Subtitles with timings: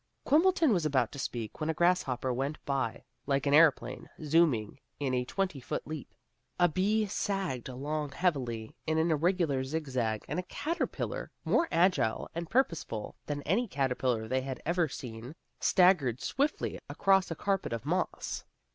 [0.25, 5.13] Quimbleton was about to speak when a grasshopper went by like an airplane, zooming in
[5.13, 6.15] a twenty foot leap.
[6.59, 12.31] A bee sagged along heavily in an irregular zig zag, and a caterpillar, more agile
[12.33, 17.85] and purposeful than any caterpillar they had ever seen, staggered swiftly across a carpet of
[17.85, 18.43] moss.